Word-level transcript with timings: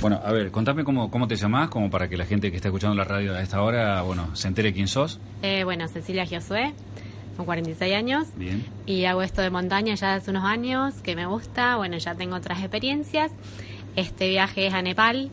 Bueno, 0.00 0.20
a 0.22 0.30
ver, 0.32 0.50
contame 0.50 0.84
cómo, 0.84 1.10
cómo 1.10 1.26
te 1.26 1.36
llamás, 1.36 1.70
como 1.70 1.90
para 1.90 2.08
que 2.08 2.16
la 2.16 2.26
gente 2.26 2.50
que 2.50 2.56
está 2.56 2.68
escuchando 2.68 2.94
la 2.94 3.04
radio 3.04 3.34
a 3.34 3.40
esta 3.40 3.62
hora, 3.62 4.02
bueno, 4.02 4.34
se 4.36 4.48
entere 4.48 4.72
quién 4.72 4.88
sos. 4.88 5.18
Eh, 5.42 5.64
bueno, 5.64 5.88
Cecilia 5.88 6.26
Josué, 6.26 6.74
con 7.36 7.46
46 7.46 7.94
años. 7.94 8.28
Bien. 8.36 8.64
Y 8.84 9.06
hago 9.06 9.22
esto 9.22 9.40
de 9.40 9.50
montaña 9.50 9.94
ya 9.94 10.14
hace 10.14 10.30
unos 10.30 10.44
años, 10.44 10.94
que 11.02 11.16
me 11.16 11.26
gusta. 11.26 11.76
Bueno, 11.76 11.96
ya 11.96 12.14
tengo 12.14 12.36
otras 12.36 12.60
experiencias. 12.60 13.32
Este 13.96 14.28
viaje 14.28 14.66
es 14.66 14.74
a 14.74 14.82
Nepal, 14.82 15.30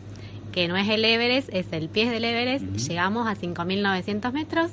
que 0.52 0.68
no 0.68 0.76
es 0.76 0.88
el 0.88 1.04
Everest, 1.04 1.50
es 1.52 1.66
el 1.72 1.88
pie 1.90 2.08
del 2.10 2.24
Everest. 2.24 2.64
Llegamos 2.88 3.26
a 3.28 3.34
5.900 3.34 4.32
metros. 4.32 4.70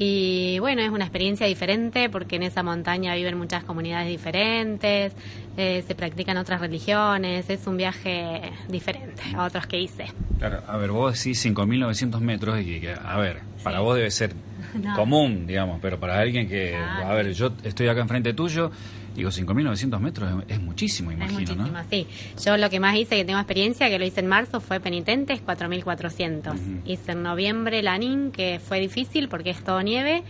Y 0.00 0.60
bueno, 0.60 0.80
es 0.80 0.90
una 0.90 1.04
experiencia 1.04 1.44
diferente 1.44 2.08
porque 2.08 2.36
en 2.36 2.44
esa 2.44 2.62
montaña 2.62 3.16
viven 3.16 3.36
muchas 3.36 3.64
comunidades 3.64 4.06
diferentes, 4.06 5.12
eh, 5.56 5.82
se 5.84 5.94
practican 5.96 6.36
otras 6.36 6.60
religiones, 6.60 7.50
es 7.50 7.66
un 7.66 7.76
viaje 7.76 8.52
diferente 8.68 9.20
a 9.34 9.44
otros 9.44 9.66
que 9.66 9.80
hice. 9.80 10.06
Claro, 10.38 10.62
a 10.68 10.76
ver, 10.76 10.92
vos 10.92 11.18
decís 11.18 11.44
5.900 11.44 12.20
metros 12.20 12.60
y 12.60 12.78
que, 12.78 12.92
a 12.92 13.18
ver, 13.18 13.40
para 13.64 13.80
vos 13.80 13.96
debe 13.96 14.12
ser 14.12 14.34
No. 14.82 14.94
común, 14.94 15.46
digamos, 15.46 15.78
pero 15.80 15.98
para 15.98 16.18
alguien 16.18 16.48
que, 16.48 16.76
a 16.76 17.12
ver, 17.14 17.32
yo 17.32 17.52
estoy 17.64 17.88
acá 17.88 18.00
enfrente 18.00 18.32
tuyo, 18.34 18.70
digo, 19.14 19.30
5.900 19.30 19.98
metros 19.98 20.30
es, 20.46 20.56
es 20.56 20.60
muchísimo, 20.62 21.10
Es 21.10 21.16
imagino, 21.16 21.40
muchísimo, 21.40 21.66
¿no? 21.78 21.84
sí. 21.90 22.06
Yo 22.44 22.56
lo 22.56 22.70
que 22.70 22.78
más 22.80 22.94
hice, 22.96 23.16
que 23.16 23.24
tengo 23.24 23.38
experiencia, 23.40 23.88
que 23.88 23.98
lo 23.98 24.04
hice 24.04 24.20
en 24.20 24.26
marzo, 24.28 24.60
fue 24.60 24.78
Penitentes, 24.80 25.40
4.400. 25.44 26.54
Ujú. 26.54 26.60
Hice 26.84 27.12
en 27.12 27.22
noviembre 27.22 27.82
Lanín, 27.82 28.30
que 28.30 28.60
fue 28.64 28.78
difícil 28.80 29.28
porque 29.28 29.50
es 29.50 29.62
todo 29.64 29.82
nieve, 29.82 30.22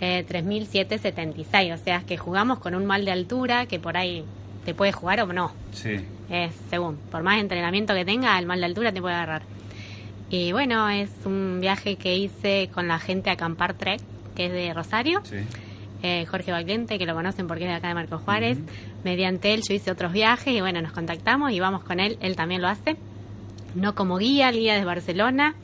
eh, 0.00 0.24
3.776. 0.28 1.74
O 1.74 1.78
sea, 1.84 1.98
es 1.98 2.04
que 2.04 2.16
jugamos 2.16 2.58
con 2.58 2.74
un 2.74 2.86
mal 2.86 3.04
de 3.04 3.12
altura 3.12 3.66
que 3.66 3.78
por 3.78 3.96
ahí 3.96 4.24
te 4.64 4.74
puede 4.74 4.92
jugar 4.92 5.20
o 5.20 5.26
no. 5.32 5.52
Sí. 5.72 5.96
Es 6.30 6.52
según. 6.70 6.96
Por 7.10 7.22
más 7.22 7.40
entrenamiento 7.40 7.94
que 7.94 8.04
tenga, 8.04 8.38
el 8.38 8.46
mal 8.46 8.58
de 8.60 8.66
altura 8.66 8.92
te 8.92 9.00
puede 9.00 9.14
agarrar. 9.14 9.42
Y 10.34 10.50
bueno, 10.50 10.88
es 10.88 11.10
un 11.26 11.60
viaje 11.60 11.94
que 11.94 12.16
hice 12.16 12.68
con 12.74 12.88
la 12.88 12.98
gente 12.98 13.30
Acampar 13.30 13.74
Trek, 13.74 14.00
que 14.34 14.46
es 14.46 14.52
de 14.52 14.74
Rosario. 14.74 15.20
Sí. 15.22 15.36
Eh, 16.02 16.26
Jorge 16.28 16.50
Valente, 16.50 16.98
que 16.98 17.06
lo 17.06 17.14
conocen 17.14 17.46
porque 17.46 17.62
es 17.62 17.70
de 17.70 17.76
acá 17.76 17.86
de 17.86 17.94
Marcos 17.94 18.20
Juárez. 18.22 18.58
Mediante 19.04 19.54
él 19.54 19.62
yo 19.62 19.74
hice 19.74 19.92
otros 19.92 20.12
viajes 20.12 20.52
y 20.52 20.60
bueno, 20.60 20.82
nos 20.82 20.90
contactamos 20.90 21.52
y 21.52 21.60
vamos 21.60 21.84
con 21.84 22.00
él. 22.00 22.18
Él 22.20 22.34
también 22.34 22.62
lo 22.62 22.68
hace. 22.68 22.96
No 23.76 23.94
como 23.94 24.18
guía, 24.18 24.48
el 24.48 24.56
guía 24.56 24.74
de 24.74 24.84
Barcelona. 24.84 25.54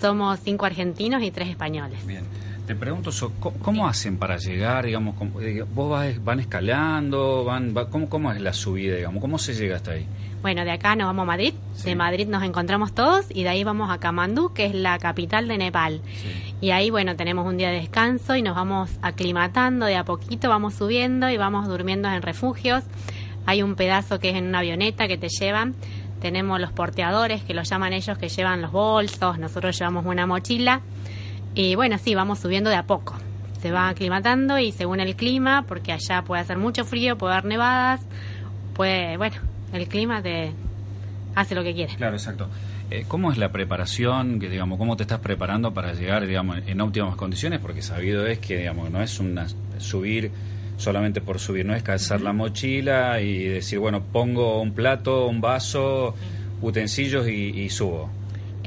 Somos 0.00 0.40
cinco 0.42 0.64
argentinos 0.64 1.22
y 1.22 1.30
tres 1.30 1.50
españoles. 1.50 2.06
Bien. 2.06 2.24
Te 2.66 2.74
pregunto, 2.74 3.12
so- 3.12 3.32
¿cómo, 3.38 3.56
cómo 3.60 3.86
hacen 3.88 4.18
para 4.18 4.38
llegar, 4.38 4.86
digamos, 4.86 5.14
cómo- 5.14 5.40
eh, 5.40 5.62
vos 5.72 5.88
vas, 5.90 6.22
van 6.24 6.40
escalando, 6.40 7.44
van, 7.44 7.74
va- 7.76 7.88
¿cómo, 7.88 8.08
¿cómo 8.08 8.32
es 8.32 8.40
la 8.40 8.52
subida, 8.52 8.96
digamos? 8.96 9.20
¿Cómo 9.20 9.38
se 9.38 9.54
llega 9.54 9.76
hasta 9.76 9.92
ahí? 9.92 10.06
Bueno, 10.42 10.64
de 10.64 10.72
acá 10.72 10.96
nos 10.96 11.06
vamos 11.06 11.22
a 11.22 11.26
Madrid. 11.26 11.54
Sí. 11.74 11.84
De 11.90 11.94
Madrid 11.96 12.26
nos 12.26 12.42
encontramos 12.42 12.92
todos 12.92 13.26
y 13.30 13.44
de 13.44 13.48
ahí 13.50 13.62
vamos 13.64 13.90
a 13.90 13.98
Kamandú, 13.98 14.52
que 14.52 14.66
es 14.66 14.74
la 14.74 14.98
capital 14.98 15.46
de 15.48 15.58
Nepal. 15.58 16.00
Sí. 16.20 16.54
Y 16.60 16.70
ahí, 16.70 16.90
bueno, 16.90 17.14
tenemos 17.16 17.46
un 17.46 17.56
día 17.56 17.70
de 17.70 17.76
descanso 17.80 18.34
y 18.36 18.42
nos 18.42 18.54
vamos 18.56 18.90
aclimatando 19.02 19.86
de 19.86 19.96
a 19.96 20.04
poquito, 20.04 20.48
vamos 20.48 20.74
subiendo 20.74 21.30
y 21.30 21.36
vamos 21.36 21.68
durmiendo 21.68 22.08
en 22.08 22.20
refugios. 22.22 22.82
Hay 23.46 23.62
un 23.62 23.76
pedazo 23.76 24.18
que 24.18 24.30
es 24.30 24.34
en 24.36 24.46
una 24.48 24.58
avioneta 24.58 25.06
que 25.08 25.16
te 25.16 25.28
llevan. 25.28 25.74
Tenemos 26.20 26.60
los 26.60 26.72
porteadores, 26.72 27.42
que 27.44 27.54
los 27.54 27.68
llaman 27.68 27.92
ellos, 27.92 28.18
que 28.18 28.28
llevan 28.28 28.60
los 28.62 28.72
bolsos. 28.72 29.38
Nosotros 29.38 29.78
llevamos 29.78 30.04
una 30.06 30.26
mochila. 30.26 30.80
Y 31.56 31.74
bueno, 31.74 31.96
sí, 31.96 32.14
vamos 32.14 32.38
subiendo 32.38 32.68
de 32.68 32.76
a 32.76 32.82
poco. 32.82 33.16
Se 33.62 33.72
va 33.72 33.88
aclimatando 33.88 34.58
y 34.58 34.72
según 34.72 35.00
el 35.00 35.16
clima, 35.16 35.64
porque 35.66 35.90
allá 35.90 36.22
puede 36.22 36.42
hacer 36.42 36.58
mucho 36.58 36.84
frío, 36.84 37.16
puede 37.16 37.32
haber 37.32 37.46
nevadas, 37.46 38.02
puede, 38.74 39.16
bueno, 39.16 39.36
el 39.72 39.88
clima 39.88 40.22
te 40.22 40.52
hace 41.34 41.54
lo 41.54 41.64
que 41.64 41.72
quiere. 41.72 41.96
Claro, 41.96 42.14
exacto. 42.14 42.48
Eh, 42.90 43.06
¿Cómo 43.08 43.32
es 43.32 43.38
la 43.38 43.52
preparación, 43.52 44.38
que 44.38 44.50
digamos, 44.50 44.78
cómo 44.78 44.98
te 44.98 45.04
estás 45.04 45.20
preparando 45.20 45.72
para 45.72 45.94
llegar, 45.94 46.26
digamos, 46.26 46.58
en 46.66 46.78
óptimas 46.82 47.16
condiciones? 47.16 47.58
Porque 47.58 47.80
sabido 47.80 48.26
es 48.26 48.38
que, 48.38 48.58
digamos, 48.58 48.90
no 48.90 49.02
es 49.02 49.18
una 49.18 49.46
subir 49.78 50.30
solamente 50.76 51.22
por 51.22 51.38
subir, 51.38 51.64
no 51.64 51.74
es 51.74 51.82
calzar 51.82 52.20
la 52.20 52.34
mochila 52.34 53.22
y 53.22 53.44
decir, 53.44 53.78
bueno, 53.78 54.02
pongo 54.02 54.60
un 54.60 54.72
plato, 54.72 55.26
un 55.26 55.40
vaso, 55.40 56.14
utensilios 56.60 57.26
y, 57.26 57.62
y 57.62 57.70
subo. 57.70 58.10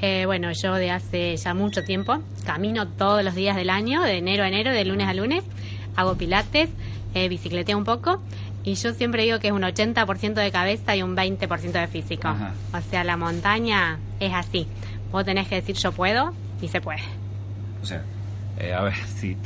Eh, 0.02 0.26
bueno, 0.26 0.50
yo 0.52 0.76
de 0.76 0.92
hace 0.92 1.36
ya 1.36 1.54
mucho 1.54 1.84
tiempo 1.84 2.20
camino 2.46 2.88
todos 2.88 3.24
los 3.24 3.36
días 3.36 3.56
del 3.56 3.70
año, 3.70 4.02
de 4.02 4.18
enero 4.18 4.44
a 4.44 4.48
enero, 4.48 4.72
de 4.72 4.86
lunes 4.86 5.08
a 5.08 5.14
lunes, 5.14 5.44
hago 5.96 6.16
pilates, 6.16 6.70
eh, 7.14 7.28
bicicleteo 7.28 7.78
un 7.78 7.84
poco 7.84 8.22
y 8.64 8.76
yo 8.76 8.94
siempre 8.94 9.24
digo 9.24 9.40
que 9.40 9.48
es 9.48 9.54
un 9.54 9.64
80% 9.64 10.34
de 10.34 10.52
cabeza 10.52 10.96
y 10.96 11.02
un 11.02 11.16
20% 11.16 11.72
de 11.72 11.88
físico. 11.88 12.28
Ajá. 12.28 12.54
O 12.74 12.82
sea, 12.90 13.04
la 13.04 13.18
montaña 13.18 14.00
es 14.20 14.34
así. 14.34 14.68
Vos 15.12 15.26
tenés 15.26 15.48
que 15.48 15.56
decir 15.56 15.76
yo 15.76 15.92
puedo 15.92 16.34
y 16.62 16.68
se 16.68 16.82
puede. 16.82 17.02
O 17.82 17.86
sea, 17.86 18.04
eh, 18.58 18.74
a 18.74 18.82
ver, 18.82 18.94
si, 19.16 19.38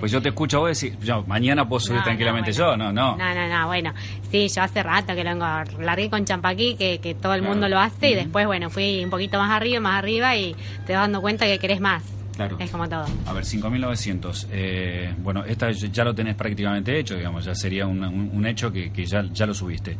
pues 0.00 0.10
yo 0.12 0.20
te 0.20 0.28
escucho 0.30 0.56
a 0.58 0.60
vos 0.60 0.68
decir, 0.70 0.98
yo 1.00 1.24
mañana 1.26 1.68
puedo 1.68 1.80
subir 1.80 1.98
No, 1.98 2.04
tranquilamente 2.04 2.50
no, 2.52 2.56
bueno. 2.66 2.84
yo, 2.84 2.92
no, 2.92 2.92
no. 2.92 3.16
No, 3.16 3.34
no, 3.34 3.48
no, 3.48 3.66
bueno. 3.66 3.92
Sí, 4.30 4.48
yo 4.48 4.62
hace 4.62 4.82
rato 4.82 5.14
que 5.14 5.24
lo 5.24 5.30
vengo, 5.30 5.46
largué 5.80 6.10
con 6.10 6.24
Champaquí, 6.24 6.76
que, 6.76 6.98
que 6.98 7.14
todo 7.14 7.34
el 7.34 7.40
Claro. 7.40 7.54
mundo 7.54 7.68
lo 7.68 7.78
hace, 7.78 8.10
y 8.10 8.14
después, 8.14 8.46
bueno, 8.46 8.68
fui 8.70 9.02
un 9.04 9.10
poquito 9.10 9.38
más 9.38 9.50
arriba, 9.50 9.80
más 9.80 9.98
arriba, 9.98 10.36
y 10.36 10.54
te 10.86 10.92
vas 10.92 11.02
dando 11.02 11.20
cuenta 11.20 11.46
que 11.46 11.58
querés 11.58 11.80
más. 11.80 12.02
Claro. 12.36 12.56
Es 12.60 12.70
como 12.70 12.88
todo. 12.88 13.04
A 13.26 13.32
ver, 13.32 13.44
5.900. 13.44 14.46
Eh, 14.52 15.12
bueno, 15.18 15.44
esta 15.44 15.70
ya 15.72 16.04
lo 16.04 16.14
tenés 16.14 16.34
prácticamente 16.36 16.96
hecho, 16.98 17.16
digamos, 17.16 17.44
ya 17.44 17.54
sería 17.54 17.86
un, 17.86 18.04
un- 18.04 18.30
un 18.32 18.46
hecho 18.46 18.70
que, 18.70 18.92
que 18.92 19.04
ya, 19.06 19.24
ya 19.32 19.44
lo 19.46 19.54
subiste. 19.54 19.96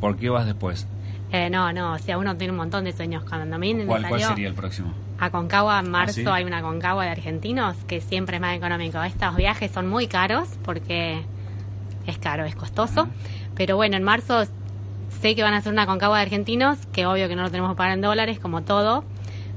¿Por 0.00 0.16
qué 0.16 0.28
vas 0.30 0.46
después? 0.46 0.86
Eh, 1.32 1.50
no, 1.50 1.72
no, 1.72 1.94
o 1.94 1.98
sea, 1.98 2.18
uno 2.18 2.36
tiene 2.36 2.52
un 2.52 2.56
montón 2.58 2.84
de 2.84 2.92
sueños. 2.92 3.24
Cuando 3.28 3.58
me 3.58 3.74
¿Cuál, 3.84 4.02
cuál 4.02 4.02
salió 4.12 4.28
sería 4.28 4.48
el 4.48 4.54
próximo? 4.54 4.92
a 5.18 5.30
Concagua 5.30 5.80
en 5.80 5.90
marzo, 5.90 6.20
¿Ah, 6.20 6.24
sí? 6.24 6.26
hay 6.30 6.44
una 6.44 6.62
Concagua 6.62 7.04
de 7.04 7.10
argentinos 7.10 7.76
que 7.88 8.00
siempre 8.00 8.36
es 8.36 8.40
más 8.42 8.56
económico. 8.56 9.02
Estos 9.02 9.34
viajes 9.36 9.70
son 9.72 9.88
muy 9.88 10.06
caros 10.06 10.48
porque 10.64 11.22
es 12.06 12.18
caro, 12.18 12.44
es 12.44 12.54
costoso. 12.54 13.08
Pero 13.56 13.76
bueno, 13.76 13.96
en 13.96 14.02
marzo 14.04 14.44
sé 15.20 15.34
que 15.34 15.42
van 15.42 15.54
a 15.54 15.58
hacer 15.58 15.72
una 15.72 15.86
Concagua 15.86 16.18
de 16.18 16.22
argentinos, 16.24 16.78
que 16.92 17.06
obvio 17.06 17.28
que 17.28 17.34
no 17.36 17.42
lo 17.42 17.50
tenemos 17.50 17.70
que 17.72 17.76
pagar 17.76 17.94
en 17.94 18.02
dólares, 18.02 18.38
como 18.38 18.62
todo. 18.62 19.04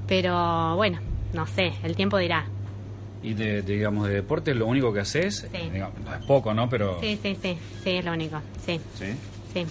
Pero 0.07 0.75
bueno, 0.75 0.99
no 1.33 1.45
sé, 1.45 1.73
el 1.83 1.95
tiempo 1.95 2.17
dirá. 2.17 2.45
Y 3.21 3.33
de, 3.33 3.61
de, 3.61 3.75
digamos, 3.75 4.07
de 4.07 4.13
deporte, 4.15 4.55
lo 4.55 4.65
único 4.65 4.93
que 4.93 5.01
haces, 5.01 5.47
Sí. 5.51 5.69
digamos, 5.71 5.99
no 5.99 6.15
es 6.15 6.25
poco, 6.25 6.53
¿no? 6.53 6.69
Pero... 6.69 6.99
Sí, 7.01 7.19
sí, 7.21 7.37
sí, 7.41 7.57
sí, 7.83 7.89
es 7.91 8.05
lo 8.05 8.13
único. 8.13 8.39
Sí, 8.65 8.79
¿Sí? 8.95 9.05
Sí. 9.53 9.65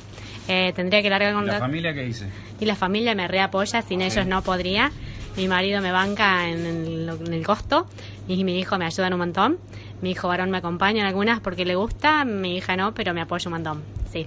Eh, 0.49 0.73
tendría 0.75 1.03
que 1.03 1.11
largar 1.11 1.33
¿Y 1.33 1.35
con 1.35 1.47
¿La 1.47 1.59
familia 1.59 1.93
qué 1.93 2.03
dice? 2.05 2.27
Y 2.59 2.65
la 2.65 2.75
familia 2.75 3.15
me 3.15 3.29
reapoya, 3.29 3.83
sin 3.83 4.01
ellos 4.01 4.27
no 4.27 4.43
podría. 4.43 4.91
Mi 5.37 5.47
marido 5.47 5.81
me 5.83 5.93
banca 5.93 6.49
en 6.49 6.65
el, 6.67 7.09
en 7.27 7.33
el 7.35 7.47
costo 7.47 7.87
y 8.27 8.43
mi 8.45 8.59
hijo 8.59 8.79
me 8.79 8.87
ayuda 8.87 9.09
un 9.09 9.19
montón. 9.19 9.59
Mi 10.03 10.11
hijo 10.13 10.27
varón 10.27 10.51
me 10.51 10.57
acompaña 10.59 11.03
en 11.03 11.07
algunas 11.07 11.41
porque 11.41 11.65
le 11.65 11.75
gusta, 11.77 12.25
mi 12.25 12.57
hija 12.57 12.77
no, 12.77 12.95
pero 12.95 13.13
me 13.15 13.21
apoya 13.21 13.47
un 13.49 13.53
montón. 13.53 13.83
Sí. 14.11 14.27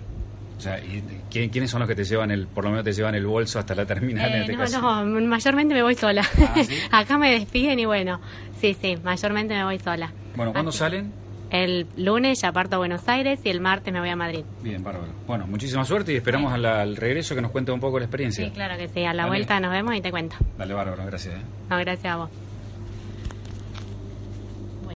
O 0.58 0.62
sea, 0.62 0.78
¿y 0.80 1.04
quién- 1.32 1.50
¿quiénes 1.50 1.72
son 1.72 1.80
los 1.80 1.90
que 1.90 1.96
te 1.96 2.04
llevan 2.04 2.30
el, 2.30 2.46
por 2.48 2.64
lo 2.64 2.70
menos 2.70 2.86
te 2.86 2.94
llevan 2.94 3.16
el 3.16 3.26
bolso 3.26 3.58
hasta 3.58 3.74
la 3.74 3.86
terminal 3.86 4.30
en 4.30 4.36
Eh, 4.36 4.42
este 4.42 4.54
no, 4.54 4.60
caso? 4.60 5.04
no, 5.06 5.22
mayormente 5.28 5.74
me 5.74 5.82
voy 5.82 5.96
sola. 5.96 6.22
Ah, 6.40 6.64
¿sí? 6.64 6.76
Acá 6.92 7.18
me 7.18 7.32
despiden 7.32 7.80
y 7.80 7.86
bueno, 7.86 8.22
sí, 8.62 8.78
sí, 8.80 8.96
mayormente 9.04 9.56
me 9.56 9.64
voy 9.64 9.80
sola. 9.80 10.12
Bueno, 10.36 10.54
¿cuándo 10.54 10.70
Así- 10.70 10.78
salen? 10.78 11.12
El 11.52 11.86
lunes 11.98 12.42
ya 12.42 12.52
parto 12.54 12.76
a 12.76 12.80
Buenos 12.80 13.08
Aires 13.10 13.40
y 13.44 13.50
el 13.50 13.60
martes 13.60 13.92
me 13.94 14.00
voy 14.00 14.10
a 14.10 14.16
Madrid. 14.16 14.44
Bien, 14.64 14.82
bárbaro. 14.84 15.12
Bueno, 15.28 15.46
muchísima 15.48 15.84
suerte 15.84 16.14
y 16.14 16.16
esperamos 16.16 16.54
al, 16.54 16.66
al 16.66 16.96
regreso 16.96 17.36
que 17.36 17.42
nos 17.42 17.52
cuente 17.52 17.72
un 17.74 17.80
poco 17.82 18.00
la 18.00 18.06
experiencia. 18.06 18.46
Sí, 18.46 18.52
claro 18.52 18.78
que 18.78 18.88
sí. 18.88 19.04
A 19.04 19.14
la 19.14 19.24
Dale. 19.24 19.30
vuelta 19.38 19.60
nos 19.60 19.72
vemos 19.72 19.94
y 19.96 20.02
te 20.02 20.12
cuento. 20.12 20.38
Dale, 20.58 20.74
bárbaro, 20.74 21.06
gracias. 21.06 21.36
¿eh? 21.36 21.42
No, 21.70 21.78
gracias 21.78 22.14
a 22.14 22.16
vos. 22.18 22.30